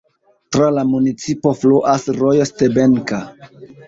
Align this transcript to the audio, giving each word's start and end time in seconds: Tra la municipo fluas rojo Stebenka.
Tra 0.55 0.69
la 0.77 0.85
municipo 0.93 1.51
fluas 1.59 2.05
rojo 2.21 2.47
Stebenka. 2.53 3.21